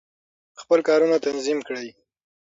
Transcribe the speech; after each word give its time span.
خپل 0.61 0.79
کارونه 0.89 1.17
تنظیم 1.25 1.59
کړئ. 1.67 1.87